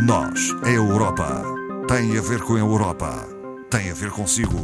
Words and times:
Nós, 0.00 0.54
a 0.62 0.70
Europa, 0.70 1.42
tem 1.88 2.16
a 2.16 2.20
ver 2.20 2.40
com 2.42 2.54
a 2.54 2.58
Europa, 2.60 3.26
tem 3.68 3.90
a 3.90 3.94
ver 3.94 4.12
consigo. 4.12 4.56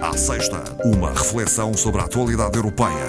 À 0.00 0.16
sexta, 0.16 0.64
uma 0.84 1.10
reflexão 1.10 1.72
sobre 1.72 2.00
a 2.00 2.04
atualidade 2.04 2.56
europeia. 2.56 3.06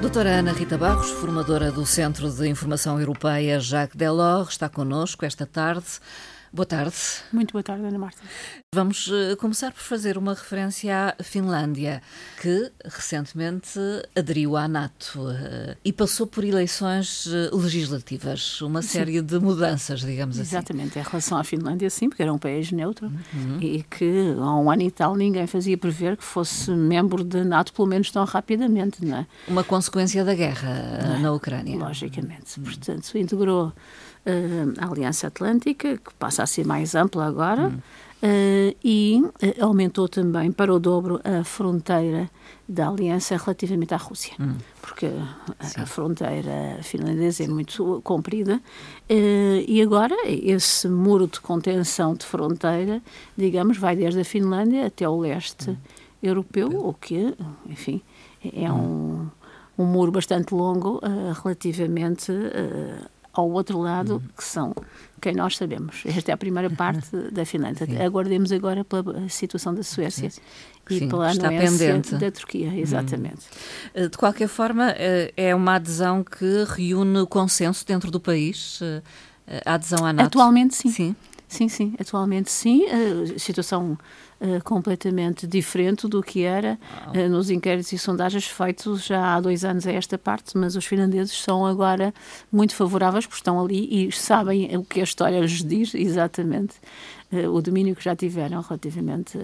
Doutora 0.00 0.30
Ana 0.30 0.52
Rita 0.52 0.76
Barros, 0.76 1.10
formadora 1.10 1.70
do 1.70 1.86
Centro 1.86 2.28
de 2.28 2.48
Informação 2.48 2.98
Europeia 2.98 3.60
Jacques 3.60 3.96
Delors, 3.96 4.48
está 4.48 4.68
connosco 4.68 5.24
esta 5.24 5.46
tarde. 5.46 5.86
Boa 6.50 6.64
tarde. 6.64 6.96
Muito 7.30 7.52
boa 7.52 7.62
tarde, 7.62 7.84
Ana 7.84 7.98
Marta. 7.98 8.22
Vamos 8.74 9.08
uh, 9.08 9.36
começar 9.38 9.70
por 9.70 9.82
fazer 9.82 10.16
uma 10.16 10.32
referência 10.32 11.14
à 11.18 11.22
Finlândia, 11.22 12.02
que 12.40 12.72
recentemente 12.84 13.78
aderiu 14.16 14.56
à 14.56 14.66
NATO 14.66 15.20
uh, 15.20 15.76
e 15.84 15.92
passou 15.92 16.26
por 16.26 16.44
eleições 16.44 17.26
uh, 17.26 17.54
legislativas, 17.54 18.62
uma 18.62 18.80
sim. 18.80 18.88
série 18.88 19.20
de 19.20 19.38
mudanças, 19.38 20.00
digamos 20.00 20.38
Exatamente. 20.38 20.38
assim. 20.38 20.48
Exatamente. 20.58 20.98
Em 20.98 21.02
relação 21.02 21.38
à 21.38 21.44
Finlândia, 21.44 21.90
sim, 21.90 22.08
porque 22.08 22.22
era 22.22 22.32
um 22.32 22.38
país 22.38 22.72
neutro 22.72 23.12
uhum. 23.34 23.58
e 23.60 23.82
que 23.82 24.34
há 24.38 24.56
um 24.56 24.70
ano 24.70 24.82
e 24.82 24.90
tal 24.90 25.14
ninguém 25.16 25.46
fazia 25.46 25.76
prever 25.76 26.16
que 26.16 26.24
fosse 26.24 26.70
membro 26.70 27.24
da 27.24 27.44
NATO, 27.44 27.74
pelo 27.74 27.88
menos 27.88 28.10
tão 28.10 28.24
rapidamente, 28.24 29.04
não 29.04 29.18
é? 29.18 29.26
Uma 29.46 29.64
consequência 29.64 30.24
da 30.24 30.34
guerra 30.34 31.18
na 31.20 31.32
Ucrânia. 31.32 31.76
Logicamente. 31.76 32.58
Portanto, 32.60 33.18
integrou 33.18 33.72
a 34.78 34.86
Aliança 34.86 35.26
Atlântica, 35.26 35.96
que 35.96 36.14
passa 36.18 36.42
a 36.42 36.46
ser 36.46 36.66
mais 36.66 36.94
ampla 36.94 37.26
agora, 37.26 37.68
hum. 37.68 37.78
uh, 38.22 38.76
e 38.84 39.22
uh, 39.22 39.64
aumentou 39.64 40.08
também 40.08 40.52
para 40.52 40.72
o 40.72 40.78
dobro 40.78 41.20
a 41.24 41.44
fronteira 41.44 42.30
da 42.68 42.88
Aliança 42.88 43.36
relativamente 43.36 43.94
à 43.94 43.96
Rússia, 43.96 44.34
hum. 44.38 44.56
porque 44.82 45.06
a, 45.06 45.82
a, 45.82 45.86
fronteira 45.86 46.78
finlandesa 46.82 47.44
é 47.44 47.48
muito 47.48 48.02
comprida 48.04 48.60
e 49.66 49.80
agora 49.80 50.14
esse 50.26 50.86
muro 50.86 51.26
de 51.26 51.40
contenção 51.40 52.14
de 52.14 52.26
fronteira, 52.26 53.00
digamos, 53.34 53.78
vai 53.78 53.96
desde 53.96 54.20
a 54.20 54.24
Finlândia 54.24 54.86
até 54.86 55.08
o 55.08 55.18
leste 55.18 55.70
hum. 55.70 55.76
europeu, 56.22 56.68
o 56.68 56.92
que, 56.92 57.34
enfim, 57.66 58.02
é 58.44 58.70
um, 58.70 59.28
um 59.78 59.86
muro 59.86 60.12
bastante 60.12 60.52
longo 60.54 61.00
relativamente 61.42 62.30
ao 63.40 63.50
outro 63.50 63.78
lado, 63.78 64.14
uhum. 64.14 64.22
que 64.36 64.44
são 64.44 64.74
quem 65.20 65.34
nós 65.34 65.56
sabemos. 65.56 66.02
Esta 66.04 66.30
é 66.30 66.34
a 66.34 66.36
primeira 66.36 66.70
parte 66.70 67.16
da 67.32 67.44
Finlândia. 67.44 67.86
Sim. 67.86 68.00
Aguardemos 68.00 68.52
agora 68.52 68.84
pela 68.84 69.28
situação 69.28 69.74
da 69.74 69.82
Suécia 69.82 70.30
Sim. 70.30 70.40
e 70.90 70.98
Sim, 71.00 71.08
pela 71.08 71.30
está 71.30 71.48
pendente. 71.48 72.14
da 72.14 72.30
Turquia, 72.30 72.68
uhum. 72.68 72.78
exatamente. 72.78 73.46
Uhum. 73.94 74.08
De 74.08 74.16
qualquer 74.16 74.48
forma, 74.48 74.90
eh, 74.96 75.32
é 75.36 75.54
uma 75.54 75.74
adesão 75.74 76.24
que 76.24 76.64
reúne 76.68 77.18
o 77.20 77.26
consenso 77.26 77.84
dentro 77.86 78.10
do 78.10 78.20
país, 78.20 78.80
eh, 78.82 79.02
a 79.64 79.74
adesão 79.74 80.04
à 80.04 80.12
NATO? 80.12 80.26
Atualmente, 80.26 80.74
sim. 80.74 80.90
Sim, 80.90 81.16
sim, 81.48 81.68
sim. 81.68 81.94
atualmente 81.98 82.50
sim. 82.50 82.86
A 82.86 83.38
situação 83.38 83.98
uh, 84.40 84.62
completamente 84.64 85.46
diferente 85.46 86.06
do 86.06 86.22
que 86.22 86.42
era. 86.42 86.78
Uh, 87.14 87.28
nos 87.28 87.50
inquéritos 87.50 87.92
e 87.92 87.98
sondagens 87.98 88.46
feitos 88.46 89.04
já 89.04 89.34
há 89.34 89.40
dois 89.40 89.64
anos 89.64 89.86
a 89.86 89.92
esta 89.92 90.18
parte, 90.18 90.56
mas 90.56 90.76
os 90.76 90.84
finlandeses 90.84 91.36
são 91.36 91.66
agora 91.66 92.12
muito 92.50 92.74
favoráveis 92.74 93.26
porque 93.26 93.40
estão 93.40 93.60
ali 93.62 94.06
e 94.06 94.12
sabem 94.12 94.76
o 94.76 94.84
que 94.84 95.00
a 95.00 95.04
história 95.04 95.40
lhes 95.40 95.64
diz 95.64 95.94
exatamente, 95.96 96.76
uh, 97.32 97.48
o 97.50 97.60
domínio 97.60 97.94
que 97.94 98.04
já 98.04 98.14
tiveram 98.14 98.60
relativamente 98.60 99.38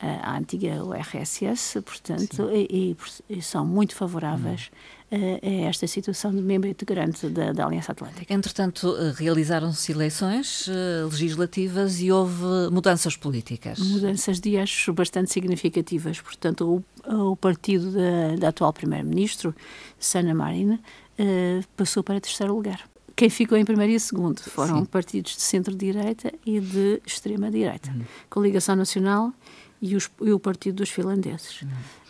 à 0.00 0.38
antiga 0.38 0.82
URSS, 0.84 1.80
portanto, 1.82 2.48
e, 2.52 2.96
e, 3.28 3.42
são 3.42 3.66
muito 3.66 3.96
favoráveis 3.96 4.70
hum. 5.10 5.16
a 5.42 5.68
esta 5.68 5.86
situação 5.86 6.30
de 6.30 6.40
membro 6.40 6.68
integrante 6.68 7.28
da, 7.28 7.52
da 7.52 7.66
Aliança 7.66 7.92
Atlântica. 7.92 8.32
Entretanto, 8.32 8.96
eh, 8.96 9.12
realizaram-se 9.16 9.90
eleições 9.90 10.68
eh, 10.68 11.04
legislativas 11.04 12.00
e 12.00 12.12
houve 12.12 12.44
mudanças 12.70 13.16
políticas. 13.16 13.78
Mudanças 13.80 14.38
de 14.38 14.56
eixo 14.56 14.92
bastante 14.92 15.32
significativas. 15.32 16.20
Portanto, 16.20 16.84
o, 17.04 17.32
o 17.32 17.36
partido 17.36 17.90
da, 17.90 18.36
da 18.38 18.48
atual 18.48 18.72
Primeiro-Ministro, 18.72 19.54
Sanna 19.98 20.34
Marin, 20.34 20.78
eh, 21.18 21.60
passou 21.76 22.04
para 22.04 22.20
terceiro 22.20 22.54
lugar. 22.54 22.88
Quem 23.16 23.28
ficou 23.28 23.58
em 23.58 23.64
primeiro 23.64 23.92
e 23.92 23.98
segundo 23.98 24.40
foram 24.40 24.78
Sim. 24.78 24.84
partidos 24.84 25.34
de 25.34 25.42
centro-direita 25.42 26.32
e 26.46 26.60
de 26.60 27.02
extrema-direita. 27.04 27.90
Hum. 27.90 28.02
Coligação 28.30 28.76
Nacional 28.76 29.32
e, 29.80 29.96
os, 29.96 30.10
e 30.20 30.32
o 30.32 30.38
Partido 30.38 30.76
dos 30.76 30.90
Finlandeses. 30.90 31.64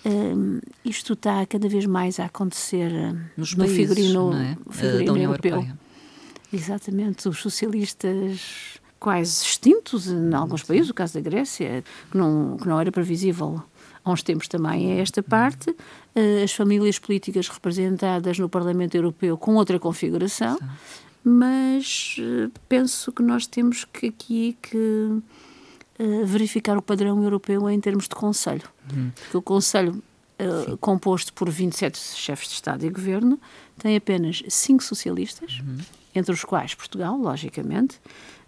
Um, 0.04 0.60
isto 0.84 1.12
está 1.12 1.44
cada 1.46 1.68
vez 1.68 1.86
mais 1.86 2.18
a 2.20 2.26
acontecer 2.26 2.90
Nos 3.36 3.54
no 3.54 3.64
países, 3.64 3.76
figurino, 3.76 4.32
é? 4.34 4.56
figurino 4.70 5.14
da 5.14 5.20
europeu. 5.20 5.54
Europeia. 5.56 5.78
Exatamente, 6.52 7.28
os 7.28 7.38
socialistas 7.38 8.80
quase 8.98 9.44
extintos 9.44 10.08
em 10.08 10.34
alguns 10.34 10.62
países, 10.62 10.90
o 10.90 10.94
caso 10.94 11.14
da 11.14 11.20
Grécia, 11.20 11.84
que 12.10 12.16
não, 12.16 12.56
que 12.56 12.66
não 12.66 12.80
era 12.80 12.90
previsível 12.90 13.62
há 14.04 14.12
uns 14.12 14.22
tempos 14.22 14.48
também 14.48 14.92
é 14.92 15.00
esta 15.00 15.22
parte, 15.22 15.74
as 16.42 16.52
famílias 16.52 16.98
políticas 16.98 17.48
representadas 17.48 18.38
no 18.38 18.48
Parlamento 18.48 18.96
Europeu 18.96 19.36
com 19.36 19.54
outra 19.56 19.78
configuração, 19.78 20.58
mas 21.22 22.16
eh, 22.18 22.48
penso 22.68 23.12
que 23.12 23.22
nós 23.22 23.46
temos 23.46 23.84
que 23.84 24.06
aqui 24.06 24.56
que 24.62 25.20
verificar 26.24 26.76
o 26.76 26.82
padrão 26.82 27.22
europeu 27.22 27.68
em 27.68 27.80
termos 27.80 28.04
de 28.04 28.14
Conselho. 28.14 28.68
Uhum. 28.92 29.10
Porque 29.14 29.36
o 29.36 29.42
Conselho, 29.42 30.02
uh, 30.40 30.76
composto 30.78 31.32
por 31.32 31.50
27 31.50 31.98
chefes 31.98 32.48
de 32.48 32.54
Estado 32.54 32.86
e 32.86 32.90
Governo, 32.90 33.40
tem 33.78 33.96
apenas 33.96 34.42
cinco 34.48 34.82
socialistas, 34.84 35.60
uhum. 35.60 35.78
entre 36.14 36.32
os 36.32 36.44
quais 36.44 36.74
Portugal, 36.74 37.16
logicamente, 37.16 37.96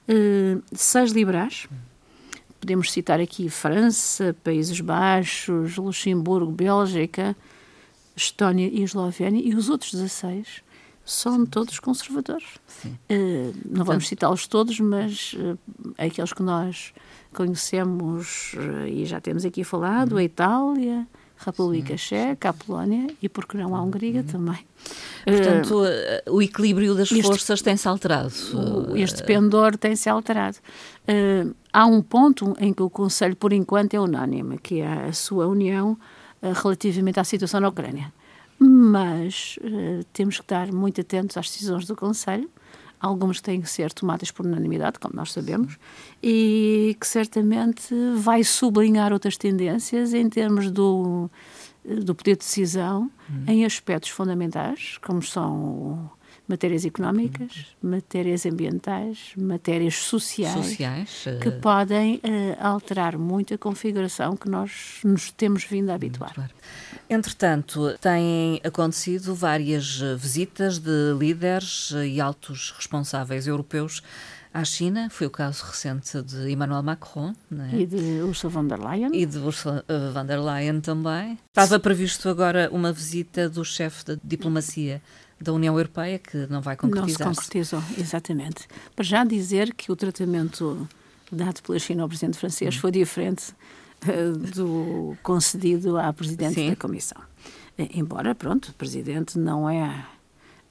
uh, 0.08 0.62
seis 0.72 1.10
liberais. 1.10 1.66
Podemos 2.60 2.92
citar 2.92 3.20
aqui 3.20 3.48
França, 3.48 4.36
Países 4.44 4.80
Baixos, 4.80 5.76
Luxemburgo, 5.76 6.52
Bélgica, 6.52 7.34
Estónia 8.14 8.68
e 8.68 8.82
Eslovénia, 8.82 9.42
e 9.42 9.54
os 9.54 9.68
outros 9.68 9.92
16 9.92 10.62
são 11.10 11.44
todos 11.44 11.78
conservadores. 11.78 12.46
Uh, 12.84 13.52
não 13.68 13.84
vamos 13.84 14.06
citá-los 14.06 14.46
todos, 14.46 14.78
mas 14.80 15.34
uh, 15.34 15.58
aqueles 15.98 16.32
que 16.32 16.42
nós 16.42 16.92
conhecemos 17.34 18.54
uh, 18.54 18.86
e 18.86 19.04
já 19.04 19.20
temos 19.20 19.44
aqui 19.44 19.64
falado, 19.64 20.16
a 20.16 20.22
Itália, 20.22 21.06
República 21.36 21.96
Checa, 21.96 22.50
a 22.50 22.52
Polónia 22.52 23.08
e, 23.20 23.28
por 23.28 23.46
que 23.46 23.56
não, 23.56 23.74
a 23.74 23.82
Hungria 23.82 24.20
uhum. 24.20 24.26
também. 24.26 24.58
Portanto, 25.24 25.82
o 26.30 26.40
equilíbrio 26.40 26.94
das 26.94 27.10
este, 27.10 27.22
forças 27.22 27.60
tem-se 27.60 27.88
alterado. 27.88 28.32
Este 28.94 29.22
pendor 29.24 29.76
tem-se 29.76 30.08
alterado. 30.08 30.58
há 31.72 31.86
um 31.86 32.02
ponto 32.02 32.56
em 32.58 32.72
que 32.72 32.82
o 32.82 32.90
Conselho, 32.90 33.36
por 33.36 33.52
enquanto, 33.52 33.94
é 33.94 34.00
unânime, 34.00 34.58
que 34.58 34.80
é 34.80 35.08
a 35.08 35.12
sua 35.12 35.46
união 35.46 35.98
relativamente 36.62 37.20
à 37.20 37.24
situação 37.24 37.60
na 37.60 37.68
Ucrânia 37.68 38.12
mas 38.60 39.58
uh, 39.62 40.04
temos 40.12 40.36
que 40.36 40.42
estar 40.42 40.70
muito 40.70 41.00
atentos 41.00 41.36
às 41.36 41.46
decisões 41.46 41.86
do 41.86 41.96
Conselho, 41.96 42.48
algumas 43.00 43.40
têm 43.40 43.62
que 43.62 43.70
ser 43.70 43.92
tomadas 43.92 44.30
por 44.30 44.44
unanimidade, 44.44 44.98
como 44.98 45.16
nós 45.16 45.32
sabemos, 45.32 45.78
e 46.22 46.94
que 47.00 47.06
certamente 47.06 47.94
vai 48.16 48.44
sublinhar 48.44 49.12
outras 49.12 49.38
tendências 49.38 50.12
em 50.12 50.28
termos 50.28 50.70
do, 50.70 51.30
do 51.82 52.14
poder 52.14 52.32
de 52.32 52.40
decisão 52.40 53.10
uhum. 53.28 53.44
em 53.48 53.64
aspectos 53.64 54.10
fundamentais, 54.10 54.98
como 55.00 55.22
são 55.22 56.10
matérias 56.50 56.84
económicas, 56.84 57.68
matérias 57.80 58.44
ambientais, 58.44 59.32
matérias 59.36 59.94
sociais, 59.94 60.66
sociais 60.66 61.24
que 61.40 61.48
uh... 61.48 61.60
podem 61.60 62.16
uh, 62.16 62.20
alterar 62.58 63.16
muito 63.16 63.54
a 63.54 63.58
configuração 63.58 64.36
que 64.36 64.48
nós 64.48 64.98
nos 65.04 65.30
temos 65.30 65.64
vindo 65.64 65.90
a 65.90 65.94
habituar. 65.94 66.50
Entretanto, 67.08 67.96
têm 68.00 68.60
acontecido 68.64 69.34
várias 69.34 70.00
visitas 70.18 70.78
de 70.78 71.14
líderes 71.18 71.92
e 72.06 72.20
altos 72.20 72.72
responsáveis 72.76 73.46
europeus 73.46 74.02
à 74.52 74.64
China. 74.64 75.08
Foi 75.10 75.26
o 75.26 75.30
caso 75.30 75.64
recente 75.64 76.20
de 76.22 76.50
Emmanuel 76.50 76.82
Macron. 76.82 77.32
É? 77.72 77.76
E 77.76 77.86
de 77.86 78.22
Ursula 78.22 78.52
von 78.52 78.66
der 78.66 78.78
Leyen. 78.78 79.10
E 79.14 79.24
de 79.24 79.38
Ursula 79.38 79.84
uh, 79.88 80.12
von 80.12 80.26
der 80.26 80.40
Leyen 80.40 80.80
também. 80.80 81.38
Estava 81.48 81.78
previsto 81.78 82.28
agora 82.28 82.68
uma 82.72 82.92
visita 82.92 83.48
do 83.48 83.64
chefe 83.64 84.04
da 84.04 84.16
diplomacia 84.22 85.00
da 85.40 85.52
União 85.52 85.76
Europeia 85.76 86.18
que 86.18 86.46
não 86.48 86.60
vai 86.60 86.76
concretizar. 86.76 87.26
Não 87.26 87.34
se 87.34 87.40
concretizou, 87.40 87.82
exatamente. 87.98 88.68
Para 88.94 89.04
já 89.04 89.24
dizer 89.24 89.74
que 89.74 89.90
o 89.90 89.96
tratamento 89.96 90.86
dado 91.32 91.62
pela 91.62 91.78
China 91.78 92.02
ao 92.02 92.08
presidente 92.08 92.36
francês 92.36 92.76
hum. 92.76 92.80
foi 92.80 92.90
diferente 92.90 93.54
uh, 94.06 94.36
do 94.54 95.16
concedido 95.22 95.96
à 95.96 96.12
presidente 96.12 96.54
Sim. 96.54 96.70
da 96.70 96.76
Comissão. 96.76 97.20
Uh, 97.78 97.88
embora, 97.94 98.34
pronto, 98.34 98.68
o 98.70 98.74
presidente 98.74 99.38
não 99.38 99.68
é 99.68 100.04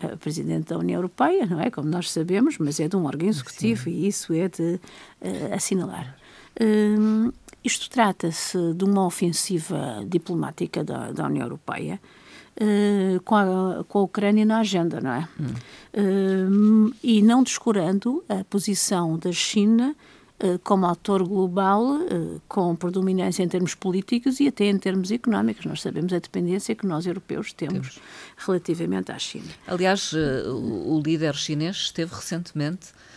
uh, 0.04 0.18
presidente 0.18 0.70
da 0.70 0.78
União 0.78 0.98
Europeia, 0.98 1.46
não 1.46 1.60
é? 1.60 1.72
Como 1.72 1.88
nós 1.88 2.12
sabemos, 2.12 2.58
mas 2.58 2.80
é 2.80 2.88
de 2.88 2.96
um 2.96 3.06
órgão 3.06 3.28
executivo 3.28 3.86
Sim. 3.86 3.92
e 3.92 4.08
isso 4.08 4.34
é 4.34 4.48
de 4.48 4.80
assinalar. 5.54 6.16
isto 7.64 7.90
trata-se 7.90 8.74
de 8.74 8.84
uma 8.84 9.06
ofensiva 9.06 10.04
diplomática 10.08 10.84
da, 10.84 11.12
da 11.12 11.26
União 11.26 11.46
Europeia 11.46 12.00
uh, 12.60 13.20
com, 13.22 13.36
a, 13.36 13.84
com 13.88 14.00
a 14.00 14.02
Ucrânia 14.04 14.46
na 14.46 14.60
agenda, 14.60 15.00
não 15.02 15.12
é? 15.12 15.28
Hum. 15.40 16.90
Uh, 16.90 16.96
e 17.04 17.22
não 17.22 17.44
descurando 17.44 18.24
a 18.30 18.44
posição 18.44 19.18
da 19.18 19.32
China 19.32 19.96
como 20.64 20.86
ator 20.86 21.22
global, 21.28 22.00
com 22.48 22.74
predominância 22.74 23.44
em 23.44 23.48
termos 23.50 23.76
políticos 23.76 24.40
e 24.40 24.48
até 24.48 24.68
em 24.68 24.78
termos 24.78 25.12
económicos. 25.12 25.66
Nós 25.66 25.82
sabemos 25.82 26.14
a 26.14 26.20
dependência 26.20 26.74
que 26.74 26.88
nós 26.88 27.06
europeus 27.06 27.52
temos, 27.52 27.96
temos. 27.96 28.00
relativamente 28.38 29.12
à 29.12 29.20
China. 29.20 29.50
Aliás, 29.68 30.14
o 30.14 31.02
líder 31.06 31.36
chinês 31.36 31.76
esteve 31.76 32.16
recentemente 32.16 32.94
eh, 32.94 33.09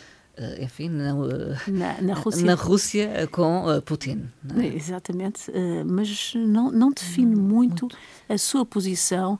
enfim, 0.60 0.88
na, 0.88 1.10
eh, 1.10 1.70
na, 1.70 2.00
na, 2.00 2.14
Rússia. 2.20 2.44
na 2.44 2.54
Rússia 2.54 3.10
eh, 3.14 3.26
com 3.26 3.64
Putin. 3.84 4.28
É? 4.56 4.66
Exatamente, 4.66 5.50
mas 5.86 6.32
não, 6.34 6.70
não 6.70 6.90
define 6.90 7.36
muito, 7.36 7.86
muito, 7.86 7.88
a 8.28 8.38
sua 8.38 8.64
posição, 8.64 9.38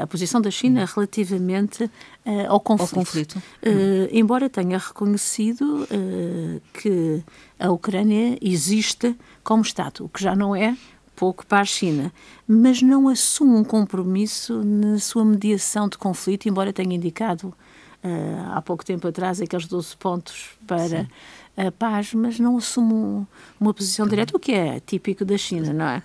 a 0.00 0.06
posição 0.06 0.40
da 0.40 0.50
China 0.50 0.84
hum. 0.84 0.86
relativamente 0.94 1.90
ao 2.48 2.60
conflito. 2.60 2.92
Ao 2.92 3.04
conflito. 3.04 3.42
Embora 4.10 4.48
tenha 4.48 4.78
reconhecido 4.78 5.86
que 6.72 7.22
a 7.58 7.70
Ucrânia 7.70 8.38
existe 8.40 9.16
como 9.44 9.62
Estado, 9.62 10.04
o 10.04 10.08
que 10.08 10.22
já 10.22 10.34
não 10.34 10.56
é 10.56 10.76
pouco 11.14 11.46
para 11.46 11.60
a 11.60 11.64
China, 11.64 12.12
mas 12.48 12.80
não 12.82 13.08
assume 13.08 13.54
um 13.54 13.64
compromisso 13.64 14.64
na 14.64 14.98
sua 14.98 15.24
mediação 15.24 15.88
de 15.88 15.98
conflito, 15.98 16.48
embora 16.48 16.72
tenha 16.72 16.96
indicado 16.96 17.54
há 18.52 18.60
pouco 18.60 18.84
tempo 18.84 19.06
atrás 19.06 19.40
aqueles 19.40 19.66
12 19.66 19.96
pontos 19.96 20.50
para 20.66 20.88
Sim. 20.88 21.08
a 21.56 21.70
paz, 21.70 22.12
mas 22.14 22.38
não 22.38 22.56
assume 22.56 23.26
uma 23.60 23.72
posição 23.72 24.06
direta, 24.06 24.36
o 24.36 24.40
que 24.40 24.52
é 24.52 24.80
típico 24.80 25.24
da 25.24 25.38
China, 25.38 25.72
não 25.72 25.84
é? 25.86 26.02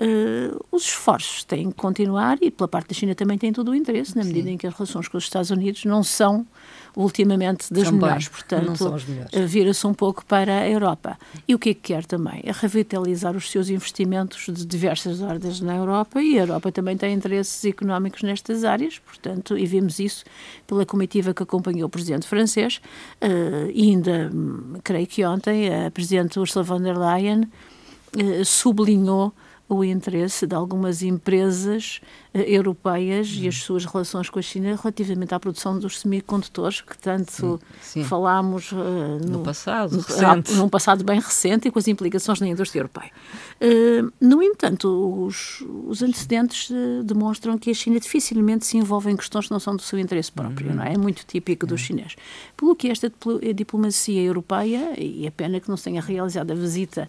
Uh, 0.00 0.64
os 0.70 0.84
esforços 0.84 1.44
têm 1.44 1.70
que 1.70 1.76
continuar 1.76 2.38
e, 2.40 2.50
pela 2.50 2.68
parte 2.68 2.88
da 2.88 2.94
China, 2.94 3.14
também 3.14 3.38
tem 3.38 3.52
todo 3.52 3.70
o 3.70 3.74
interesse, 3.74 4.16
na 4.16 4.24
medida 4.24 4.48
Sim. 4.48 4.54
em 4.54 4.58
que 4.58 4.66
as 4.66 4.74
relações 4.74 5.08
com 5.08 5.16
os 5.16 5.24
Estados 5.24 5.50
Unidos 5.50 5.84
não 5.84 6.02
são 6.02 6.46
ultimamente 6.98 7.72
das 7.72 7.84
também, 7.84 8.00
melhores. 8.00 8.26
Portanto, 8.26 8.96
eh, 9.32 9.46
vira-se 9.46 9.86
um 9.86 9.94
pouco 9.94 10.26
para 10.26 10.62
a 10.62 10.68
Europa. 10.68 11.16
E 11.46 11.54
o 11.54 11.58
que 11.58 11.70
é 11.70 11.74
que 11.74 11.80
quer 11.80 12.04
também? 12.04 12.40
É 12.42 12.50
revitalizar 12.50 13.36
os 13.36 13.48
seus 13.48 13.70
investimentos 13.70 14.46
de 14.52 14.66
diversas 14.66 15.22
ordens 15.22 15.60
na 15.60 15.76
Europa 15.76 16.20
e 16.20 16.36
a 16.36 16.42
Europa 16.42 16.72
também 16.72 16.96
tem 16.96 17.14
interesses 17.14 17.64
económicos 17.64 18.22
nestas 18.22 18.64
áreas, 18.64 18.98
portanto, 18.98 19.56
e 19.56 19.64
vimos 19.64 20.00
isso 20.00 20.24
pela 20.66 20.84
comitiva 20.84 21.32
que 21.32 21.44
acompanhou 21.44 21.86
o 21.86 21.88
presidente 21.88 22.26
francês 22.26 22.80
uh, 23.22 23.70
e 23.72 23.90
ainda, 23.90 24.28
hum, 24.34 24.78
creio 24.82 25.06
que 25.06 25.24
ontem, 25.24 25.72
a 25.72 25.90
presidente 25.92 26.40
Ursula 26.40 26.64
von 26.64 26.80
der 26.80 26.98
Leyen 26.98 27.44
uh, 27.44 28.44
sublinhou 28.44 29.32
o 29.68 29.84
interesse 29.84 30.46
de 30.46 30.54
algumas 30.54 31.02
empresas 31.02 32.00
uh, 32.34 32.38
europeias 32.38 33.30
uhum. 33.30 33.42
e 33.42 33.48
as 33.48 33.56
suas 33.56 33.84
relações 33.84 34.30
com 34.30 34.38
a 34.38 34.42
China 34.42 34.78
relativamente 34.80 35.34
à 35.34 35.38
produção 35.38 35.78
dos 35.78 36.00
semicondutores, 36.00 36.80
que 36.80 36.96
tanto 36.96 37.60
sim, 37.80 38.00
sim. 38.00 38.04
falámos 38.04 38.72
uh, 38.72 38.76
no, 39.22 39.38
no, 39.38 39.38
passado, 39.40 39.96
no, 39.96 40.02
recente. 40.02 40.52
num 40.54 40.68
passado 40.68 41.04
bem 41.04 41.20
recente 41.20 41.68
e 41.68 41.70
com 41.70 41.78
as 41.78 41.86
implicações 41.86 42.40
na 42.40 42.48
indústria 42.48 42.80
europeia. 42.80 43.10
Uh, 43.60 44.10
no 44.20 44.42
entanto, 44.42 45.26
os, 45.26 45.62
os 45.86 46.02
antecedentes 46.02 46.72
demonstram 47.04 47.58
que 47.58 47.70
a 47.70 47.74
China 47.74 48.00
dificilmente 48.00 48.64
se 48.64 48.78
envolve 48.78 49.10
em 49.10 49.16
questões 49.16 49.46
que 49.46 49.52
não 49.52 49.60
são 49.60 49.76
do 49.76 49.82
seu 49.82 49.98
interesse 49.98 50.32
próprio, 50.32 50.70
uhum. 50.70 50.76
não 50.76 50.84
é? 50.84 50.94
É 50.94 50.98
muito 50.98 51.26
típico 51.26 51.66
uhum. 51.66 51.70
do 51.70 51.76
chinês. 51.76 52.16
Pelo 52.56 52.74
que 52.74 52.88
esta 52.88 53.12
diplomacia 53.54 54.22
europeia, 54.22 54.94
e 54.98 55.26
é 55.26 55.30
pena 55.30 55.60
que 55.60 55.68
não 55.68 55.76
se 55.76 55.84
tenha 55.84 56.00
realizado 56.00 56.50
a 56.52 56.54
visita 56.54 57.08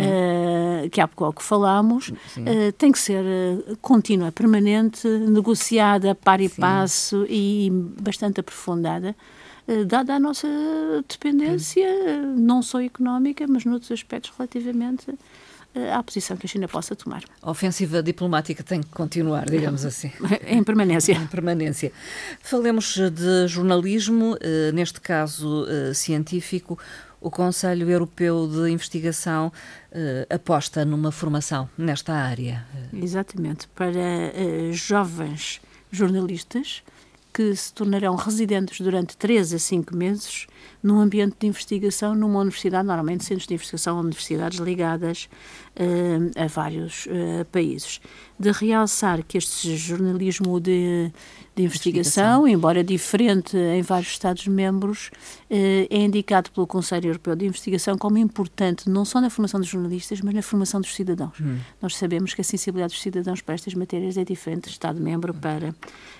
uh, 0.00 0.88
que 0.90 1.00
há 1.00 1.08
pouco 1.08 1.42
falámos, 1.42 1.89
uh, 1.98 2.72
tem 2.76 2.92
que 2.92 2.98
ser 2.98 3.22
uh, 3.22 3.76
contínua, 3.78 4.32
permanente, 4.32 5.06
negociada, 5.06 6.14
par 6.14 6.40
e 6.40 6.48
Sim. 6.48 6.60
passo 6.60 7.26
e 7.28 7.70
bastante 8.00 8.40
aprofundada 8.40 9.14
dada 9.86 10.14
a 10.14 10.18
nossa 10.18 10.48
dependência, 11.08 11.86
não 12.36 12.60
só 12.60 12.82
económica, 12.82 13.46
mas 13.46 13.64
noutros 13.64 13.92
aspectos 13.92 14.32
relativamente 14.36 15.14
à 15.94 16.02
posição 16.02 16.36
que 16.36 16.44
a 16.44 16.48
China 16.48 16.66
possa 16.66 16.96
tomar. 16.96 17.22
A 17.40 17.52
ofensiva 17.52 18.02
diplomática 18.02 18.64
tem 18.64 18.80
que 18.80 18.88
continuar, 18.88 19.48
digamos 19.48 19.84
assim. 19.84 20.10
em 20.44 20.64
permanência. 20.64 21.12
Em 21.12 21.26
permanência. 21.28 21.92
Falemos 22.40 22.96
de 22.96 23.46
jornalismo, 23.46 24.36
neste 24.74 25.00
caso 25.00 25.64
científico 25.94 26.76
o 27.20 27.30
Conselho 27.30 27.90
Europeu 27.90 28.48
de 28.48 28.70
Investigação 28.70 29.48
uh, 29.92 30.34
aposta 30.34 30.84
numa 30.84 31.12
formação 31.12 31.68
nesta 31.76 32.14
área. 32.14 32.66
Exatamente, 32.92 33.68
para 33.68 33.90
uh, 33.90 34.72
jovens 34.72 35.60
jornalistas 35.90 36.82
que 37.32 37.54
se 37.54 37.72
tornarão 37.72 38.16
residentes 38.16 38.80
durante 38.80 39.16
3 39.16 39.54
a 39.54 39.58
5 39.58 39.96
meses 39.96 40.46
num 40.82 40.98
ambiente 40.98 41.36
de 41.38 41.46
investigação 41.46 42.14
numa 42.14 42.40
universidade, 42.40 42.86
normalmente 42.86 43.24
centros 43.24 43.46
de 43.46 43.54
investigação 43.54 43.96
ou 43.96 44.02
universidades 44.02 44.58
ligadas 44.58 45.28
uh, 45.76 46.42
a 46.42 46.46
vários 46.48 47.06
uh, 47.06 47.44
países. 47.52 48.00
De 48.38 48.50
realçar 48.50 49.22
que 49.22 49.38
este 49.38 49.76
jornalismo 49.76 50.58
de, 50.58 51.12
de 51.60 51.66
investigação, 51.66 52.46
investigação, 52.46 52.48
embora 52.48 52.82
diferente 52.84 53.56
em 53.56 53.82
vários 53.82 54.10
Estados-membros, 54.10 55.10
uh, 55.50 55.86
é 55.90 55.98
indicado 55.98 56.50
pelo 56.50 56.66
Conselho 56.66 57.08
Europeu 57.08 57.36
de 57.36 57.46
Investigação 57.46 57.96
como 57.96 58.18
importante 58.18 58.88
não 58.88 59.04
só 59.04 59.20
na 59.20 59.30
formação 59.30 59.60
dos 59.60 59.68
jornalistas, 59.68 60.20
mas 60.20 60.34
na 60.34 60.42
formação 60.42 60.80
dos 60.80 60.94
cidadãos. 60.94 61.40
Hum. 61.40 61.58
Nós 61.80 61.96
sabemos 61.96 62.34
que 62.34 62.40
a 62.40 62.44
sensibilidade 62.44 62.92
dos 62.92 63.02
cidadãos 63.02 63.40
para 63.40 63.54
estas 63.54 63.74
matérias 63.74 64.16
é 64.16 64.24
diferente 64.24 64.64
de 64.64 64.70
Estado-membro 64.70 65.34
para 65.34 65.74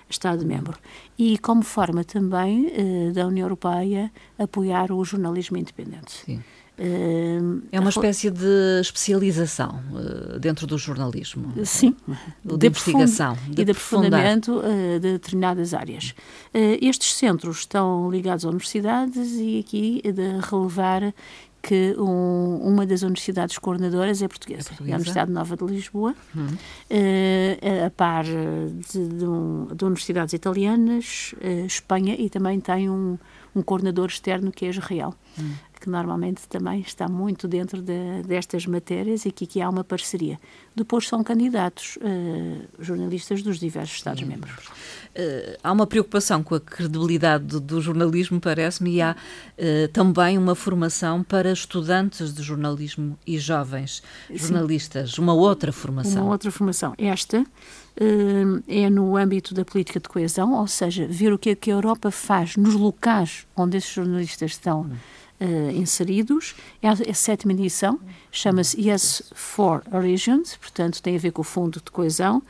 Estado-membro. 0.08 0.78
E 1.18 1.38
como 1.38 1.62
forma 1.62 2.04
também 2.04 2.70
da 3.12 3.26
União 3.26 3.44
Europeia 3.44 4.10
apoiar 4.38 4.90
o 4.92 5.04
jornalismo 5.04 5.56
independente. 5.56 6.12
Sim. 6.24 6.42
É 7.70 7.78
uma 7.78 7.90
espécie 7.90 8.30
de 8.30 8.80
especialização 8.80 9.82
uh, 9.92 10.38
dentro 10.38 10.66
do 10.66 10.78
jornalismo. 10.78 11.52
Sim. 11.64 11.94
De, 12.44 12.56
de 12.56 12.66
investigação. 12.68 13.36
De 13.48 13.62
e 13.62 13.64
de 13.64 13.72
aprofundamento 13.72 14.58
uh, 14.58 14.98
de 14.98 15.12
determinadas 15.12 15.74
áreas. 15.74 16.14
estes 16.80 17.14
centros 17.14 17.58
estão 17.58 18.10
ligados 18.10 18.44
a 18.44 18.48
universidades 18.48 19.32
e 19.38 19.58
aqui 19.58 20.02
de 20.02 20.40
relevar 20.50 21.12
que 21.62 21.94
um, 21.98 22.56
uma 22.62 22.86
das 22.86 23.02
universidades 23.02 23.58
coordenadoras 23.58 24.22
é 24.22 24.28
portuguesa, 24.28 24.68
é, 24.68 24.68
portuguesa. 24.68 24.90
é 24.90 24.94
a 24.94 24.96
Universidade 24.96 25.30
Nova 25.30 25.56
de 25.56 25.64
Lisboa, 25.64 26.14
uhum. 26.34 26.46
uh, 26.46 27.86
a 27.86 27.90
par 27.90 28.24
de, 28.24 29.08
de, 29.08 29.24
um, 29.26 29.68
de 29.74 29.84
universidades 29.84 30.32
italianas, 30.32 31.34
uh, 31.42 31.66
Espanha 31.66 32.16
e 32.18 32.30
também 32.30 32.60
tem 32.60 32.88
um, 32.88 33.18
um 33.54 33.62
coordenador 33.62 34.06
externo 34.06 34.50
que 34.50 34.64
é 34.64 34.70
Israel. 34.70 35.14
Uhum 35.38 35.54
que 35.80 35.88
normalmente 35.88 36.46
também 36.46 36.80
está 36.80 37.08
muito 37.08 37.48
dentro 37.48 37.80
de, 37.80 38.22
destas 38.26 38.66
matérias 38.66 39.24
e 39.24 39.32
que 39.32 39.44
aqui 39.44 39.62
há 39.62 39.68
uma 39.68 39.82
parceria. 39.82 40.38
Depois 40.76 41.08
são 41.08 41.24
candidatos 41.24 41.96
uh, 41.96 42.68
jornalistas 42.78 43.42
dos 43.42 43.58
diversos 43.58 43.96
Estados-membros. 43.96 44.66
Uh, 44.66 45.58
há 45.64 45.72
uma 45.72 45.86
preocupação 45.86 46.42
com 46.42 46.54
a 46.54 46.60
credibilidade 46.60 47.44
do, 47.44 47.58
do 47.58 47.80
jornalismo, 47.80 48.38
parece-me, 48.38 48.96
e 48.96 49.02
há 49.02 49.16
uh, 49.16 49.88
também 49.88 50.36
uma 50.36 50.54
formação 50.54 51.22
para 51.22 51.50
estudantes 51.50 52.32
de 52.34 52.42
jornalismo 52.42 53.18
e 53.26 53.38
jovens 53.38 54.02
jornalistas, 54.30 55.12
Sim. 55.12 55.22
uma 55.22 55.32
outra 55.32 55.72
formação. 55.72 56.24
Uma 56.24 56.32
outra 56.32 56.50
formação. 56.50 56.94
Esta 56.98 57.44
é 58.66 58.88
no 58.88 59.16
âmbito 59.16 59.52
da 59.52 59.62
política 59.62 60.00
de 60.00 60.08
coesão, 60.08 60.54
ou 60.54 60.66
seja, 60.66 61.06
ver 61.06 61.32
o 61.32 61.38
que 61.38 61.50
é 61.50 61.54
que 61.54 61.70
a 61.70 61.74
Europa 61.74 62.10
faz 62.10 62.56
nos 62.56 62.74
locais 62.74 63.46
onde 63.54 63.76
esses 63.76 63.92
jornalistas 63.92 64.52
estão. 64.52 64.82
Hum 64.82 64.96
uh, 65.40 65.70
inseridos. 65.70 66.54
É 66.82 66.88
a, 66.88 66.92
é 66.92 67.10
a 67.10 67.14
sétima 67.14 67.52
edição, 67.52 67.98
chama-se 68.30 68.80
Yes 68.80 69.22
for 69.34 69.82
Regions, 69.90 70.56
portanto 70.56 71.02
tem 71.02 71.16
a 71.16 71.18
ver 71.18 71.32
com 71.32 71.40
o 71.40 71.44
Fundo 71.44 71.80
de 71.84 71.90
Coesão, 71.90 72.42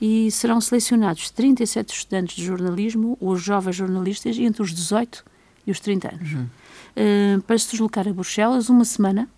e 0.00 0.30
serão 0.30 0.60
selecionados 0.60 1.30
37 1.30 1.94
estudantes 1.94 2.36
de 2.36 2.44
jornalismo, 2.44 3.16
os 3.20 3.42
jovens 3.42 3.76
jornalistas, 3.76 4.38
entre 4.38 4.62
os 4.62 4.72
18 4.72 5.24
e 5.66 5.70
os 5.70 5.80
30 5.80 6.14
anos. 6.14 6.32
Uhum. 6.32 6.46
Uh, 6.96 7.42
para 7.42 7.58
se 7.58 7.70
deslocar 7.70 8.08
a 8.08 8.12
Bruxelas, 8.12 8.68
uma 8.68 8.84
semana, 8.84 9.28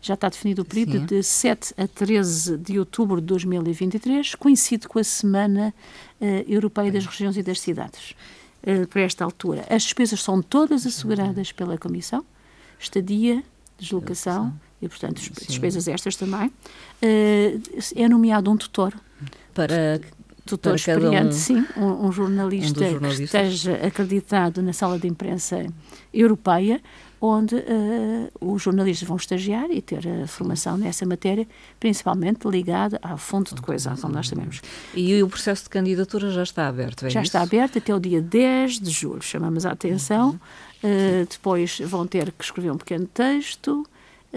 já 0.00 0.14
está 0.14 0.28
definido 0.28 0.62
o 0.62 0.64
período, 0.64 1.00
Sim. 1.00 1.06
de 1.06 1.22
7 1.22 1.74
a 1.76 1.88
13 1.88 2.56
de 2.58 2.78
outubro 2.78 3.20
de 3.20 3.26
2023, 3.26 4.34
coincide 4.36 4.86
com 4.86 4.98
a 4.98 5.04
Semana 5.04 5.74
uh, 6.20 6.24
Europeia 6.46 6.92
das 6.92 7.06
Regiões 7.06 7.36
e 7.36 7.42
das 7.42 7.60
Cidades. 7.60 8.14
Uh, 8.62 8.86
para 8.88 9.02
esta 9.02 9.24
altura. 9.24 9.64
As 9.70 9.84
despesas 9.84 10.20
são 10.22 10.42
todas 10.42 10.86
asseguradas 10.86 11.52
pela 11.52 11.78
Comissão, 11.78 12.24
estadia, 12.78 13.42
deslocação 13.78 14.52
e, 14.80 14.88
portanto, 14.88 15.20
Sim. 15.20 15.32
despesas 15.46 15.88
estas 15.88 16.16
também. 16.16 16.48
Uh, 17.02 17.60
é 17.94 18.08
nomeado 18.08 18.50
um 18.50 18.56
tutor. 18.56 18.94
Para 19.54 20.00
tutor 20.46 20.76
experiente, 20.76 21.28
um, 21.28 21.32
sim, 21.32 21.64
um, 21.76 22.06
um 22.06 22.12
jornalista 22.12 22.84
um 22.84 22.98
que 22.98 23.22
esteja 23.24 23.74
acreditado 23.86 24.62
na 24.62 24.72
sala 24.72 24.98
de 24.98 25.06
imprensa 25.06 25.66
europeia, 26.14 26.80
onde 27.20 27.56
uh, 27.56 28.30
os 28.40 28.62
jornalistas 28.62 29.06
vão 29.06 29.16
estagiar 29.16 29.70
e 29.70 29.80
ter 29.82 30.06
a 30.06 30.26
formação 30.26 30.76
nessa 30.76 31.04
matéria, 31.04 31.46
principalmente 31.80 32.46
ligada 32.48 32.98
à 33.02 33.16
fonte 33.16 33.54
de 33.54 33.60
coesão, 33.60 33.96
como 33.96 34.14
nós 34.14 34.28
sabemos. 34.28 34.60
E 34.94 35.22
o 35.22 35.28
processo 35.28 35.64
de 35.64 35.70
candidatura 35.70 36.30
já 36.30 36.42
está 36.42 36.68
aberto, 36.68 37.06
é 37.06 37.10
Já 37.10 37.20
isso? 37.20 37.28
está 37.28 37.42
aberto 37.42 37.78
até 37.78 37.94
o 37.94 37.98
dia 37.98 38.22
10 38.22 38.80
de 38.80 38.90
julho. 38.90 39.22
Chamamos 39.22 39.66
a 39.66 39.72
atenção. 39.72 40.38
Uh, 40.84 41.26
depois 41.28 41.80
vão 41.80 42.06
ter 42.06 42.30
que 42.32 42.44
escrever 42.44 42.70
um 42.70 42.76
pequeno 42.76 43.06
texto, 43.06 43.84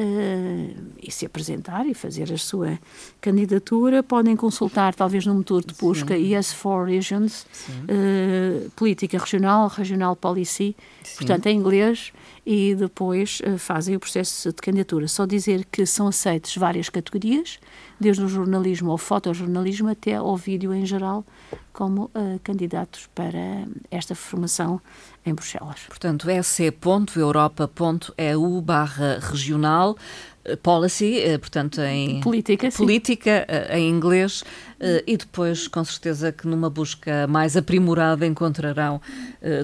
Uh, 0.02 0.94
e 1.04 1.12
se 1.12 1.26
apresentar 1.26 1.86
e 1.86 1.94
fazer 1.94 2.32
a 2.32 2.38
sua 2.38 2.80
candidatura. 3.20 4.02
Podem 4.02 4.34
consultar, 4.34 4.96
talvez, 4.96 5.26
no 5.26 5.36
motor 5.36 5.62
de 5.62 5.74
busca 5.74 6.16
Sim. 6.16 6.34
Yes 6.34 6.54
for 6.54 6.86
Regions, 6.88 7.46
uh, 7.68 8.70
Política 8.78 9.18
Regional, 9.18 9.68
Regional 9.68 10.16
Policy, 10.16 10.74
Sim. 11.04 11.18
portanto, 11.18 11.48
em 11.48 11.58
inglês, 11.58 12.14
e 12.52 12.74
depois 12.74 13.42
uh, 13.42 13.60
fazem 13.60 13.96
o 13.96 14.00
processo 14.00 14.50
de 14.50 14.56
candidatura. 14.56 15.08
Só 15.08 15.28
dizer 15.28 15.68
que 15.72 15.86
são 15.86 16.08
aceitas 16.08 16.56
várias 16.56 16.90
categorias, 16.90 17.60
desde 18.00 18.24
o 18.24 18.28
jornalismo 18.28 18.90
ao 18.90 18.98
fotojornalismo 18.98 19.88
até 19.88 20.16
ao 20.16 20.36
vídeo 20.36 20.74
em 20.74 20.84
geral, 20.84 21.24
como 21.72 22.06
uh, 22.06 22.40
candidatos 22.44 23.08
para 23.14 23.68
esta 23.92 24.16
formação 24.16 24.82
em 25.24 25.32
Bruxelas. 25.32 25.82
Portanto, 25.88 26.28
ec.europa.eu 26.28 26.72
barra 28.62 29.20
regional 29.22 29.96
eh, 30.44 30.56
policy, 30.56 31.22
portanto 31.40 31.80
em 31.82 32.20
política, 32.22 32.72
política 32.72 33.46
em 33.70 33.88
inglês 33.88 34.44
e 35.06 35.18
depois 35.18 35.68
com 35.68 35.84
certeza 35.84 36.32
que 36.32 36.48
numa 36.48 36.70
busca 36.70 37.28
mais 37.28 37.56
aprimorada 37.58 38.26
encontrarão 38.26 39.00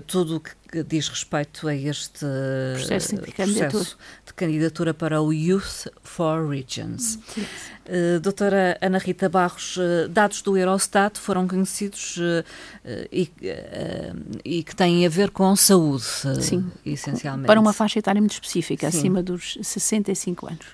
tudo 0.05 0.35
o 0.35 0.39
que 0.41 0.51
diz 0.87 1.07
respeito 1.07 1.67
a 1.67 1.75
este 1.75 2.25
processo, 2.73 3.15
de, 3.15 3.21
processo 3.21 3.97
de 4.25 4.33
candidatura 4.33 4.93
para 4.93 5.21
o 5.21 5.31
Youth 5.31 5.87
for 6.03 6.47
Regions. 6.49 7.19
Uh, 7.85 8.19
doutora 8.19 8.77
Ana 8.81 8.97
Rita 8.97 9.29
Barros, 9.29 9.77
uh, 9.77 10.09
dados 10.09 10.41
do 10.41 10.57
Eurostat 10.57 11.19
foram 11.19 11.47
conhecidos 11.47 12.17
uh, 12.17 12.43
e, 13.11 13.31
e, 14.43 14.63
que 14.63 14.75
têm 14.75 15.05
a 15.05 15.09
ver 15.09 15.29
com 15.29 15.55
saúde, 15.55 16.03
Sim, 16.41 16.71
essencialmente. 16.85 17.47
Para 17.47 17.59
uma 17.59 17.73
faixa 17.73 17.99
etária 17.99 18.19
muito 18.19 18.33
específica, 18.33 18.89
Sim. 18.89 18.97
acima 18.97 19.23
dos 19.23 19.57
65 19.61 20.47
anos. 20.47 20.65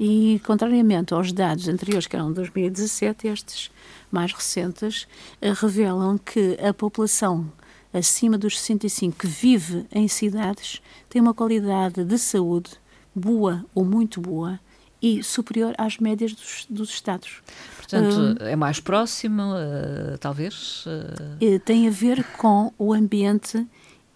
E, 0.00 0.40
contrariamente 0.44 1.12
aos 1.12 1.32
dados 1.32 1.68
anteriores, 1.68 2.06
que 2.06 2.14
eram 2.14 2.28
de 2.28 2.34
2017, 2.36 3.28
estes 3.28 3.70
mais 4.10 4.32
recentes 4.32 5.06
revelam 5.42 6.16
que 6.16 6.56
a 6.62 6.72
população 6.72 7.52
acima 7.92 8.36
dos 8.36 8.58
65 8.58 9.18
que 9.18 9.26
vive 9.26 9.86
em 9.92 10.08
cidades 10.08 10.82
tem 11.08 11.20
uma 11.20 11.34
qualidade 11.34 12.04
de 12.04 12.18
saúde 12.18 12.70
boa 13.14 13.64
ou 13.74 13.84
muito 13.84 14.20
boa 14.20 14.60
e 15.00 15.22
superior 15.22 15.74
às 15.78 15.98
médias 15.98 16.32
dos, 16.32 16.66
dos 16.68 16.90
Estados. 16.90 17.42
Portanto, 17.76 18.42
é 18.42 18.56
mais 18.56 18.80
próximo, 18.80 19.42
uh, 19.42 20.18
talvez? 20.18 20.84
Uh... 20.86 21.58
Tem 21.60 21.86
a 21.86 21.90
ver 21.90 22.24
com 22.36 22.72
o 22.76 22.92
ambiente 22.92 23.64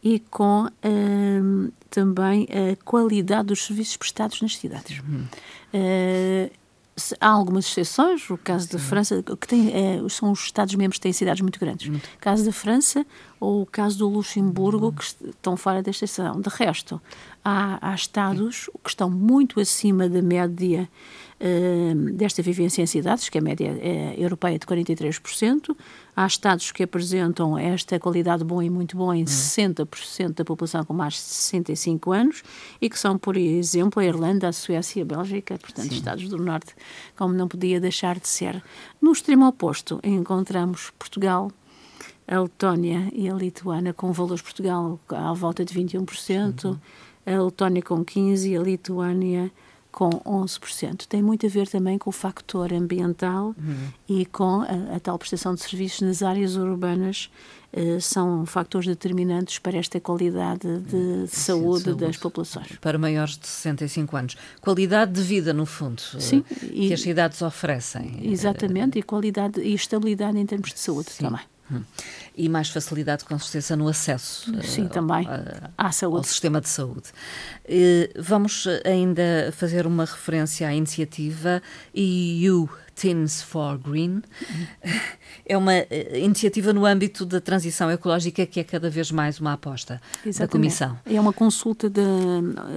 e 0.03 0.19
com 0.19 0.67
uh, 0.67 1.73
também 1.89 2.49
a 2.51 2.77
qualidade 2.85 3.49
dos 3.49 3.65
serviços 3.65 3.97
prestados 3.97 4.43
nas 4.43 4.57
cidades. 4.57 5.01
Uhum. 5.01 5.27
há 7.21 7.29
algumas 7.29 7.67
exceções, 7.67 8.29
o 8.29 8.37
caso 8.37 8.67
Sim. 8.67 8.77
da 8.77 8.79
França, 8.83 9.23
que 9.23 9.47
tem, 9.47 9.73
são 10.09 10.33
os 10.33 10.41
Estados-membros 10.41 10.99
que 10.99 11.03
têm 11.03 11.13
cidades 11.13 11.41
muito 11.41 11.61
grandes. 11.61 11.89
Muito. 11.89 12.07
O 12.07 12.19
caso 12.19 12.45
da 12.45 12.53
França 12.53 13.07
ou 13.43 13.63
o 13.63 13.67
caso 13.67 13.99
do 13.99 14.09
Luxemburgo, 14.09 14.93
que 14.93 15.03
estão 15.03 15.57
fora 15.57 15.83
desta 15.83 16.05
exceção. 16.05 16.41
De 16.41 16.49
resto, 16.49 17.03
há, 17.45 17.91
há 17.91 17.93
Estados 17.93 18.71
que 18.85 18.91
estão 18.91 19.11
muito 19.11 19.59
acima 19.59 20.09
da 20.09 20.23
média 20.23 20.89
uh, 21.41 22.13
desta 22.13 22.41
vivência 22.41 22.83
em 22.83 22.87
cidades, 22.87 23.29
que 23.29 23.39
a 23.39 23.41
média 23.41 23.77
é 23.81 24.15
europeia 24.17 24.57
de 24.61 24.65
43%. 24.65 25.77
Há 26.15 26.25
Estados 26.25 26.71
que 26.71 26.85
apresentam 26.85 27.59
esta 27.59 27.99
qualidade 27.99 28.45
bom 28.45 28.63
e 28.63 28.71
muito 28.71 28.97
bom 28.97 29.13
em 29.13 29.25
60% 29.25 29.89
uhum. 30.25 30.33
da 30.37 30.45
população 30.45 30.85
com 30.85 30.95
mais 30.95 31.15
de 31.15 31.21
65 31.21 32.13
anos 32.13 32.45
e 32.81 32.89
que 32.89 32.97
são, 32.97 33.19
por 33.19 33.37
exemplo, 33.37 34.01
a 34.01 34.05
Irlanda, 34.05 34.47
a 34.47 34.53
Suécia, 34.53 35.03
a 35.03 35.05
Bélgica, 35.05 35.59
portanto, 35.59 35.89
Sim. 35.89 35.97
Estados 35.97 36.29
do 36.29 36.39
Norte, 36.39 36.77
como 37.17 37.35
não 37.35 37.49
podia 37.49 37.81
deixar 37.81 38.21
de 38.21 38.29
ser. 38.29 38.63
No 39.01 39.11
extremo 39.11 39.49
oposto, 39.49 39.99
encontramos 40.05 40.93
Portugal, 40.97 41.51
a 42.27 42.41
Letónia 42.41 43.09
e 43.13 43.29
a 43.29 43.35
Lituânia 43.35 43.93
com 43.93 44.13
valores 44.13 44.43
Portugal 44.43 44.99
à 45.09 45.33
volta 45.33 45.65
de 45.65 45.75
21%, 45.75 46.65
uhum 46.65 46.79
a 47.27 47.43
Letónia 47.43 47.83
com 47.83 48.05
15% 48.05 48.47
e 48.47 48.57
a 48.57 48.61
Lituânia 48.61 49.51
com 49.91 50.09
11%. 50.11 51.07
Tem 51.07 51.23
muito 51.23 51.45
a 51.45 51.49
ver 51.49 51.69
também 51.69 51.99
com 51.99 52.09
o 52.09 52.13
factor 52.13 52.73
ambiental 52.73 53.55
uhum. 53.59 53.89
e 54.09 54.25
com 54.25 54.63
a, 54.63 54.97
a, 54.97 55.01
tal 55.01 55.19
prestação 55.19 55.55
de 55.55 55.61
serviços 55.61 56.01
nas 56.01 56.23
áreas 56.23 56.57
urbanas. 56.57 57.31
Uh, 57.75 57.99
são 58.03 58.45
fatores 58.45 58.87
determinantes 58.87 59.59
para 59.59 59.79
esta 59.79 59.99
qualidade 59.99 60.79
de, 60.81 61.23
de 61.23 61.29
saúde, 61.29 61.85
saúde, 61.85 62.05
das 62.05 62.19
populações. 62.19 62.73
Para 62.83 62.99
maiores 62.99 63.39
de 63.39 63.47
65 63.47 64.15
anos. 64.15 64.37
Qualidade 64.61 65.13
de 65.13 65.23
vida, 65.23 65.55
no 65.55 65.65
fundo, 65.65 66.03
Sim, 66.19 66.45
e, 66.65 66.89
que 66.89 66.93
as 66.93 67.01
cidades 67.01 67.41
oferecem. 67.41 68.31
Exatamente, 68.31 68.99
e 68.99 69.03
qualidade 69.03 69.59
e 69.63 69.73
estabilidade 69.73 70.39
em 70.39 70.45
termos 70.45 70.71
de 70.71 70.81
saúde 70.81 71.13
Sim. 71.13 71.25
também. 71.25 71.41
Hum. 71.73 71.83
E 72.37 72.49
mais 72.49 72.71
facilidade, 72.71 73.25
com 73.25 73.39
certeza, 73.39 73.77
no 73.77 73.89
acesso 73.89 74.51
Sim, 74.63 74.85
uh, 74.85 74.89
também. 74.89 75.27
À 75.77 75.93
saúde. 75.93 76.19
ao 76.19 76.25
sistema 76.25 76.61
de 76.61 76.69
saúde. 76.69 77.11
Uh, 77.65 78.23
vamos 78.23 78.67
ainda 78.85 79.53
fazer 79.53 79.87
uma 79.87 80.05
referência 80.05 80.67
à 80.67 80.75
iniciativa 80.75 81.63
EU 81.95 82.69
Teens 82.95 83.43
for 83.43 83.79
Green. 83.79 84.23
É 85.45 85.57
uma 85.57 85.73
iniciativa 86.15 86.73
no 86.73 86.87
âmbito 86.87 87.27
da 87.27 87.41
transição 87.41 87.91
ecológica 87.91 88.47
que 88.47 88.61
é 88.61 88.65
cada 88.65 88.89
vez 88.89 89.11
mais 89.11 89.41
uma 89.41 89.55
aposta 89.55 90.01
Exatamente. 90.25 90.39
da 90.39 90.49
Comissão. 90.49 90.99
É 91.05 91.21
uma 91.21 91.33
consulta 91.33 91.91
da, 91.91 92.01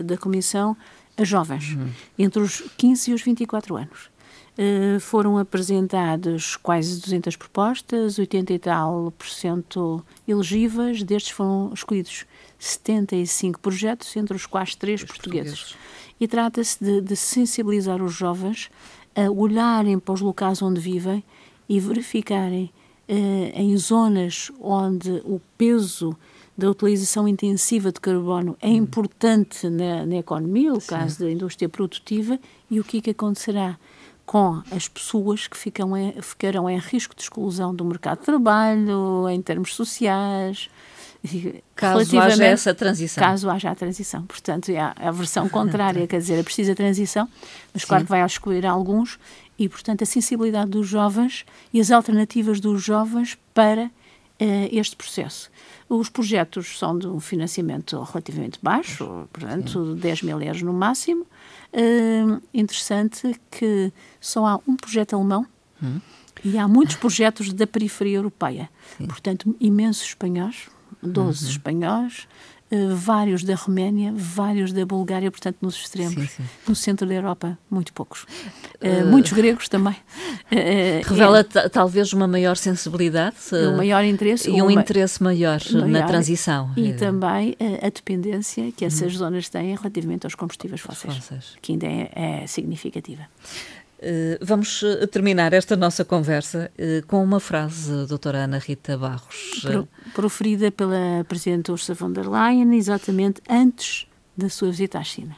da 0.03 0.17
Comissão 0.17 0.75
a 1.17 1.23
jovens, 1.23 1.73
uhum. 1.73 1.89
entre 2.17 2.41
os 2.41 2.63
15 2.77 3.11
e 3.11 3.13
os 3.13 3.21
24 3.21 3.77
anos. 3.77 4.09
Eh, 4.57 4.99
foram 4.99 5.37
apresentadas 5.37 6.55
quase 6.55 7.01
200 7.01 7.35
propostas, 7.35 8.17
80 8.17 8.53
e 8.53 8.59
tal 8.59 9.13
por 9.17 9.27
cento 9.27 10.03
elegíveis, 10.25 11.03
destes 11.03 11.31
foram 11.33 11.71
escolhidos 11.73 12.25
75 12.57 13.59
projetos, 13.59 14.15
entre 14.15 14.35
os 14.35 14.45
quais 14.45 14.73
três 14.73 15.03
portugueses. 15.03 15.59
portugueses. 15.59 15.85
E 16.19 16.27
trata-se 16.27 16.81
de, 16.81 17.01
de 17.01 17.15
sensibilizar 17.17 18.01
os 18.01 18.13
jovens 18.13 18.71
a 19.13 19.29
olharem 19.29 19.99
para 19.99 20.13
os 20.13 20.21
locais 20.21 20.61
onde 20.61 20.79
vivem 20.79 21.21
e 21.67 21.77
verificarem 21.77 22.71
eh, 23.09 23.51
em 23.55 23.75
zonas 23.75 24.51
onde 24.61 25.21
o 25.25 25.41
peso 25.57 26.15
da 26.57 26.69
utilização 26.69 27.27
intensiva 27.27 27.91
de 27.91 27.99
carbono 27.99 28.55
é 28.61 28.69
hum. 28.69 28.75
importante 28.75 29.69
na, 29.69 30.05
na 30.05 30.15
economia, 30.15 30.71
o 30.71 30.79
Sim. 30.79 30.87
caso 30.87 31.19
da 31.19 31.29
indústria 31.29 31.67
produtiva, 31.67 32.39
e 32.71 32.79
o 32.79 32.83
que, 32.85 32.99
é 32.99 33.01
que 33.01 33.09
acontecerá 33.09 33.77
com 34.25 34.61
as 34.71 34.87
pessoas 34.87 35.47
que 35.47 35.55
ficam 35.55 35.95
em, 35.95 36.13
ficarão 36.21 36.69
em 36.69 36.77
risco 36.77 37.15
de 37.15 37.21
exclusão 37.21 37.73
do 37.73 37.85
mercado 37.85 38.19
de 38.19 38.25
trabalho, 38.25 39.29
em 39.29 39.41
termos 39.41 39.75
sociais. 39.75 40.69
Caso 41.75 42.19
haja 42.19 42.45
essa 42.45 42.73
transição. 42.73 43.23
Caso 43.23 43.49
haja 43.49 43.71
a 43.71 43.75
transição. 43.75 44.23
Portanto, 44.23 44.69
é 44.69 44.79
a, 44.79 45.11
versão 45.11 45.49
contrária, 45.49 46.05
quer 46.07 46.19
dizer, 46.19 46.39
é 46.39 46.43
preciso 46.43 46.71
a 46.71 46.75
transição, 46.75 47.27
mas 47.73 47.83
Sim. 47.83 47.87
claro 47.87 48.03
que 48.03 48.09
vai 48.09 48.23
excluir 48.23 48.65
alguns, 48.65 49.19
e, 49.57 49.69
portanto, 49.69 50.03
a 50.03 50.05
sensibilidade 50.05 50.69
dos 50.69 50.87
jovens 50.87 51.45
e 51.73 51.79
as 51.79 51.89
alternativas 51.89 52.59
dos 52.59 52.83
jovens 52.83 53.37
para 53.53 53.89
este 54.39 54.95
processo. 54.95 55.49
Os 55.87 56.09
projetos 56.09 56.77
são 56.77 56.97
de 56.97 57.07
um 57.07 57.19
financiamento 57.19 58.01
relativamente 58.01 58.59
baixo, 58.61 59.27
portanto, 59.31 59.93
Sim. 59.93 59.99
10 59.99 60.21
mil 60.23 60.41
euros 60.41 60.61
no 60.61 60.73
máximo, 60.73 61.21
uh, 61.73 62.41
interessante 62.53 63.35
que 63.51 63.91
só 64.19 64.45
há 64.45 64.59
um 64.67 64.75
projeto 64.75 65.15
alemão 65.15 65.45
hum. 65.81 65.99
e 66.43 66.57
há 66.57 66.67
muitos 66.67 66.95
projetos 66.95 67.53
da 67.53 67.67
periferia 67.67 68.17
europeia. 68.17 68.69
Sim. 68.97 69.07
Portanto, 69.07 69.55
imensos 69.59 70.07
espanhóis, 70.07 70.69
12 71.01 71.43
uhum. 71.43 71.51
espanhóis, 71.51 72.27
vários 72.95 73.43
da 73.43 73.55
Roménia, 73.55 74.13
vários 74.15 74.73
da 74.73 74.85
Bulgária, 74.85 75.29
portanto, 75.29 75.57
nos 75.61 75.75
extremos. 75.75 76.13
Sim, 76.15 76.27
sim. 76.27 76.43
No 76.67 76.75
centro 76.75 77.07
da 77.07 77.13
Europa, 77.13 77.57
muito 77.69 77.93
poucos. 77.93 78.23
Uh, 78.81 79.05
muitos 79.09 79.33
gregos 79.33 79.69
também. 79.69 79.95
Revela 81.05 81.39
é, 81.39 81.69
talvez 81.69 82.11
uma 82.13 82.27
maior 82.27 82.57
sensibilidade. 82.57 83.35
Um 83.53 83.77
maior 83.77 84.03
interesse. 84.03 84.49
E 84.49 84.61
um 84.61 84.69
interesse 84.69 85.21
maior, 85.21 85.61
maior, 85.71 85.87
na 85.87 86.03
transição. 86.03 86.71
E 86.75 86.93
também 86.93 87.55
a 87.81 87.89
dependência 87.89 88.71
que 88.71 88.83
essas 88.83 89.13
hum. 89.13 89.17
zonas 89.17 89.49
têm 89.49 89.75
relativamente 89.75 90.25
aos 90.25 90.35
combustíveis 90.35 90.81
fósseis, 90.81 91.15
fósseis. 91.15 91.57
que 91.61 91.73
ainda 91.73 91.87
é, 91.87 92.11
é 92.43 92.47
significativa. 92.47 93.27
Uh, 94.05 94.37
vamos 94.39 94.83
terminar 95.11 95.51
esta 95.51 95.75
nossa 95.75 96.05
conversa 96.05 96.71
uh, 96.77 97.03
com 97.07 97.23
uma 97.23 97.39
frase, 97.39 98.05
doutora 98.05 98.43
Ana 98.43 98.59
Rita 98.59 98.95
Barros. 98.95 99.61
Pro, 99.63 99.87
proferida 100.13 100.69
pela 100.69 101.25
Presidente 101.27 101.71
Ursula 101.71 101.95
von 101.95 102.11
der 102.11 102.29
Leyen, 102.29 102.75
exatamente 102.75 103.41
antes 103.49 104.05
da 104.37 104.47
sua 104.47 104.69
visita 104.69 104.99
à 104.99 105.03
China. 105.03 105.35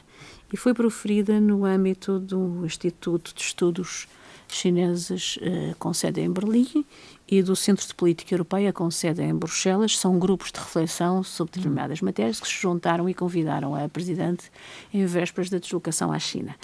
E 0.52 0.56
foi 0.58 0.74
proferida 0.74 1.40
no 1.40 1.64
âmbito 1.64 2.18
do 2.18 2.66
Instituto 2.66 3.34
de 3.34 3.40
Estudos 3.40 4.06
Chineses 4.48 5.38
eh, 5.42 5.74
com 5.78 5.92
sede 5.92 6.22
em 6.22 6.32
Berlim 6.32 6.84
e 7.30 7.42
do 7.42 7.54
Centro 7.54 7.86
de 7.86 7.94
Política 7.94 8.34
Europeia 8.34 8.72
com 8.72 8.90
sede 8.90 9.22
em 9.22 9.34
Bruxelas. 9.34 9.98
São 9.98 10.18
grupos 10.18 10.50
de 10.50 10.58
reflexão 10.58 11.22
sobre 11.22 11.52
determinadas 11.52 12.00
matérias 12.00 12.40
que 12.40 12.48
se 12.48 12.54
juntaram 12.54 13.08
e 13.08 13.14
convidaram 13.14 13.74
a 13.74 13.88
Presidente 13.88 14.50
em 14.92 15.04
vésperas 15.04 15.50
da 15.50 15.58
deslocação 15.58 16.10
à 16.10 16.18
China. 16.18 16.56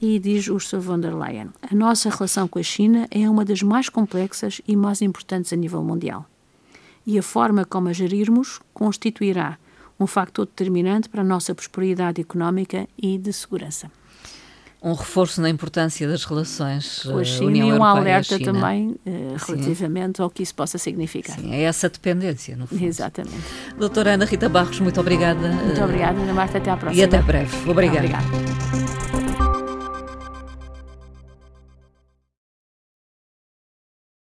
E 0.00 0.18
diz 0.18 0.48
Ursula 0.48 0.82
von 0.82 1.00
der 1.00 1.14
Leyen: 1.14 1.48
A 1.62 1.74
nossa 1.74 2.10
relação 2.10 2.46
com 2.46 2.58
a 2.58 2.62
China 2.62 3.06
é 3.10 3.28
uma 3.28 3.44
das 3.44 3.62
mais 3.62 3.88
complexas 3.88 4.60
e 4.68 4.76
mais 4.76 5.00
importantes 5.00 5.52
a 5.52 5.56
nível 5.56 5.82
mundial. 5.82 6.26
E 7.06 7.18
a 7.18 7.22
forma 7.22 7.64
como 7.64 7.88
a 7.88 7.92
gerirmos 7.92 8.60
constituirá 8.74 9.58
um 9.98 10.06
factor 10.06 10.44
determinante 10.44 11.08
para 11.08 11.22
a 11.22 11.24
nossa 11.24 11.54
prosperidade 11.54 12.20
económica 12.20 12.86
e 12.98 13.16
de 13.16 13.32
segurança. 13.32 13.90
Um 14.82 14.92
reforço 14.92 15.40
na 15.40 15.48
importância 15.48 16.06
das 16.06 16.24
relações 16.24 17.02
com 17.02 17.16
a 17.16 17.22
eh, 17.22 17.24
China 17.24 17.46
União 17.46 17.68
e 17.68 17.72
um 17.72 17.82
alerta 17.82 18.38
também 18.38 18.90
uh, 18.90 19.36
relativamente 19.46 20.20
ao 20.20 20.28
que 20.28 20.42
isso 20.42 20.54
possa 20.54 20.76
significar. 20.76 21.38
Sim, 21.38 21.52
é 21.52 21.62
essa 21.62 21.88
dependência, 21.88 22.54
no 22.56 22.66
fundo. 22.66 22.84
Exatamente. 22.84 23.36
Doutora 23.76 24.12
Ana 24.12 24.26
Rita 24.26 24.48
Barros, 24.48 24.78
muito 24.78 25.00
obrigada. 25.00 25.48
Muito 25.48 25.82
obrigada, 25.82 26.20
Ana 26.20 26.34
Marta. 26.34 26.58
Até 26.58 26.70
à 26.70 26.76
próxima. 26.76 27.00
E 27.00 27.04
até 27.04 27.20
breve. 27.22 27.68
Obrigada. 27.68 28.06
Obrigada. 28.06 28.55